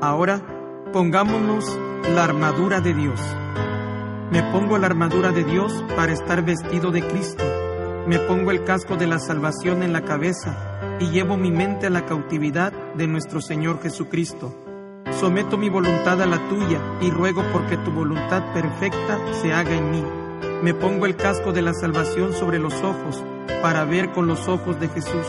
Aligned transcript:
Ahora 0.00 0.40
pongámonos 0.92 1.78
la 2.14 2.24
armadura 2.24 2.80
de 2.80 2.94
Dios. 2.94 3.20
Me 4.30 4.42
pongo 4.42 4.78
la 4.78 4.86
armadura 4.86 5.32
de 5.32 5.42
Dios 5.42 5.84
para 5.96 6.12
estar 6.12 6.44
vestido 6.44 6.90
de 6.90 7.02
Cristo. 7.06 7.44
Me 8.06 8.18
pongo 8.18 8.50
el 8.50 8.62
casco 8.62 8.96
de 8.96 9.06
la 9.06 9.18
salvación 9.18 9.82
en 9.82 9.92
la 9.92 10.02
cabeza 10.02 10.98
y 11.00 11.10
llevo 11.10 11.36
mi 11.36 11.50
mente 11.50 11.86
a 11.86 11.90
la 11.90 12.06
cautividad 12.06 12.72
de 12.94 13.06
nuestro 13.06 13.40
Señor 13.40 13.82
Jesucristo. 13.82 14.61
Someto 15.18 15.56
mi 15.56 15.68
voluntad 15.68 16.20
a 16.20 16.26
la 16.26 16.38
tuya 16.48 16.80
y 17.00 17.10
ruego 17.10 17.42
porque 17.52 17.76
tu 17.76 17.90
voluntad 17.90 18.52
perfecta 18.52 19.18
se 19.40 19.52
haga 19.52 19.72
en 19.72 19.90
mí. 19.90 20.04
Me 20.62 20.74
pongo 20.74 21.06
el 21.06 21.16
casco 21.16 21.52
de 21.52 21.62
la 21.62 21.74
salvación 21.74 22.32
sobre 22.32 22.58
los 22.58 22.74
ojos 22.82 23.22
para 23.60 23.84
ver 23.84 24.10
con 24.12 24.26
los 24.26 24.48
ojos 24.48 24.78
de 24.80 24.88
Jesús. 24.88 25.26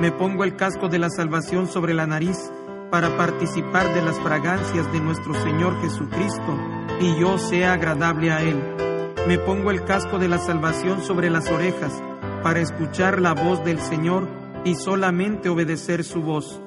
Me 0.00 0.12
pongo 0.12 0.44
el 0.44 0.56
casco 0.56 0.88
de 0.88 0.98
la 0.98 1.10
salvación 1.10 1.68
sobre 1.68 1.94
la 1.94 2.06
nariz 2.06 2.50
para 2.90 3.16
participar 3.16 3.92
de 3.94 4.02
las 4.02 4.18
fragancias 4.20 4.90
de 4.92 5.00
nuestro 5.00 5.34
Señor 5.34 5.80
Jesucristo 5.80 6.58
y 7.00 7.18
yo 7.18 7.38
sea 7.38 7.72
agradable 7.72 8.30
a 8.30 8.42
Él. 8.42 8.60
Me 9.26 9.38
pongo 9.38 9.70
el 9.70 9.84
casco 9.84 10.18
de 10.18 10.28
la 10.28 10.38
salvación 10.38 11.02
sobre 11.02 11.30
las 11.30 11.50
orejas 11.50 11.92
para 12.42 12.60
escuchar 12.60 13.20
la 13.20 13.32
voz 13.32 13.64
del 13.64 13.80
Señor 13.80 14.28
y 14.64 14.74
solamente 14.74 15.48
obedecer 15.48 16.04
su 16.04 16.22
voz. 16.22 16.60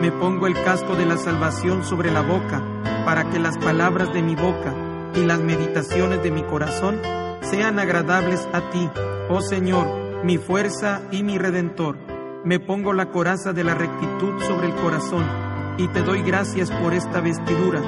Me 0.00 0.12
pongo 0.12 0.46
el 0.46 0.54
casco 0.64 0.96
de 0.96 1.06
la 1.06 1.16
salvación 1.16 1.84
sobre 1.84 2.10
la 2.10 2.20
boca 2.20 2.62
para 3.04 3.30
que 3.30 3.38
las 3.38 3.56
palabras 3.58 4.12
de 4.12 4.22
mi 4.22 4.34
boca 4.34 4.74
y 5.14 5.24
las 5.24 5.40
meditaciones 5.40 6.22
de 6.22 6.30
mi 6.30 6.42
corazón 6.42 7.00
sean 7.42 7.78
agradables 7.78 8.48
a 8.52 8.70
ti, 8.70 8.90
oh 9.28 9.40
Señor, 9.40 9.86
mi 10.24 10.38
fuerza 10.38 11.02
y 11.10 11.22
mi 11.22 11.38
redentor. 11.38 11.96
Me 12.44 12.60
pongo 12.60 12.92
la 12.92 13.10
coraza 13.10 13.52
de 13.52 13.64
la 13.64 13.74
rectitud 13.74 14.40
sobre 14.42 14.68
el 14.68 14.74
corazón 14.74 15.24
y 15.78 15.88
te 15.88 16.02
doy 16.02 16.22
gracias 16.22 16.70
por 16.70 16.94
esta 16.94 17.20
vestidura, 17.20 17.80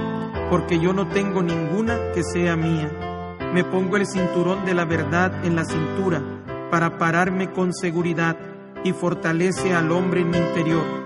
porque 0.51 0.79
yo 0.79 0.93
no 0.93 1.09
tengo 1.09 1.43
ninguna 1.43 2.12
que 2.15 2.23
sea 2.23 2.57
mía. 2.57 2.91
Me 3.53 3.65
pongo 3.65 3.97
el 3.97 4.07
cinturón 4.07 4.65
de 4.65 4.75
la 4.75 4.84
verdad 4.84 5.45
en 5.45 5.57
la 5.57 5.65
cintura 5.65 6.23
para 6.71 6.99
pararme 6.99 7.53
con 7.53 7.73
seguridad 7.73 8.37
y 8.84 8.93
fortalece 8.93 9.75
al 9.75 9.93
hombre 9.93 10.21
en 10.21 10.31
mi 10.31 10.39
interior. 10.39 11.06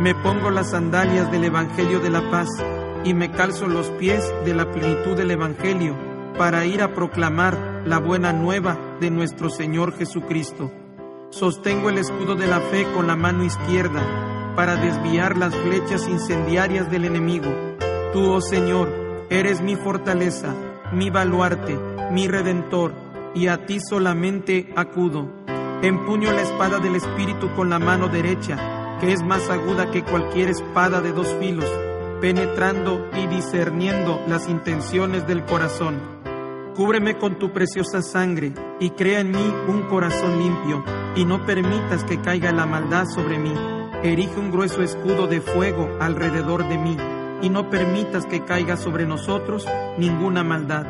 Me 0.00 0.14
pongo 0.14 0.50
las 0.50 0.72
sandalias 0.72 1.30
del 1.32 1.44
Evangelio 1.44 2.00
de 2.00 2.10
la 2.10 2.30
paz 2.30 2.48
y 3.02 3.14
me 3.14 3.30
calzo 3.30 3.66
los 3.66 3.88
pies 3.92 4.30
de 4.44 4.52
la 4.52 4.70
plenitud 4.70 5.16
del 5.16 5.30
Evangelio 5.30 5.96
para 6.36 6.66
ir 6.66 6.82
a 6.82 6.92
proclamar 6.92 7.82
la 7.86 7.98
buena 7.98 8.34
nueva 8.34 8.78
de 9.00 9.10
nuestro 9.10 9.48
Señor 9.48 9.96
Jesucristo. 9.96 10.70
Sostengo 11.30 11.88
el 11.88 11.96
escudo 11.96 12.34
de 12.34 12.46
la 12.46 12.60
fe 12.60 12.86
con 12.94 13.06
la 13.06 13.16
mano 13.16 13.42
izquierda 13.42 14.54
para 14.54 14.76
desviar 14.76 15.38
las 15.38 15.54
flechas 15.54 16.06
incendiarias 16.08 16.90
del 16.90 17.06
enemigo. 17.06 17.50
Tú, 18.12 18.32
oh 18.32 18.42
Señor, 18.42 18.92
eres 19.30 19.62
mi 19.62 19.76
fortaleza, 19.76 20.54
mi 20.92 21.08
baluarte, 21.08 21.78
mi 22.12 22.28
redentor, 22.28 22.92
y 23.34 23.48
a 23.48 23.64
ti 23.64 23.80
solamente 23.80 24.72
acudo. 24.76 25.26
Empuño 25.80 26.32
la 26.32 26.42
espada 26.42 26.80
del 26.80 26.96
Espíritu 26.96 27.50
con 27.54 27.70
la 27.70 27.78
mano 27.78 28.08
derecha, 28.08 28.75
que 29.00 29.12
es 29.12 29.22
más 29.22 29.50
aguda 29.50 29.90
que 29.90 30.02
cualquier 30.02 30.50
espada 30.50 31.00
de 31.00 31.12
dos 31.12 31.28
filos, 31.38 31.70
penetrando 32.20 33.08
y 33.14 33.26
discerniendo 33.26 34.20
las 34.26 34.48
intenciones 34.48 35.26
del 35.26 35.44
corazón. 35.44 36.00
Cúbreme 36.74 37.16
con 37.18 37.38
tu 37.38 37.52
preciosa 37.52 38.02
sangre 38.02 38.52
y 38.80 38.90
crea 38.90 39.20
en 39.20 39.30
mí 39.30 39.54
un 39.68 39.82
corazón 39.82 40.38
limpio, 40.38 40.84
y 41.14 41.24
no 41.24 41.44
permitas 41.46 42.04
que 42.04 42.20
caiga 42.20 42.52
la 42.52 42.66
maldad 42.66 43.06
sobre 43.06 43.38
mí. 43.38 43.52
Erige 44.02 44.38
un 44.38 44.50
grueso 44.50 44.82
escudo 44.82 45.26
de 45.26 45.40
fuego 45.40 45.88
alrededor 46.00 46.68
de 46.68 46.78
mí, 46.78 46.96
y 47.42 47.50
no 47.50 47.70
permitas 47.70 48.26
que 48.26 48.44
caiga 48.44 48.76
sobre 48.76 49.06
nosotros 49.06 49.66
ninguna 49.98 50.42
maldad. 50.42 50.86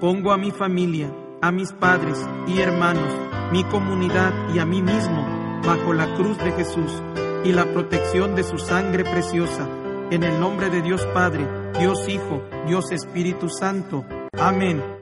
Pongo 0.00 0.32
a 0.32 0.38
mi 0.38 0.52
familia, 0.52 1.12
a 1.40 1.50
mis 1.50 1.72
padres 1.72 2.24
y 2.46 2.60
hermanos, 2.60 3.12
mi 3.52 3.64
comunidad 3.64 4.32
y 4.54 4.58
a 4.58 4.64
mí 4.64 4.82
mismo 4.82 5.60
bajo 5.64 5.92
la 5.92 6.14
cruz 6.14 6.38
de 6.38 6.52
Jesús 6.52 7.02
y 7.44 7.52
la 7.52 7.64
protección 7.72 8.34
de 8.34 8.44
su 8.44 8.58
sangre 8.58 9.04
preciosa. 9.04 9.68
En 10.10 10.22
el 10.22 10.40
nombre 10.40 10.70
de 10.70 10.82
Dios 10.82 11.06
Padre, 11.12 11.46
Dios 11.78 12.08
Hijo, 12.08 12.42
Dios 12.66 12.90
Espíritu 12.92 13.48
Santo. 13.48 14.04
Amén. 14.32 14.97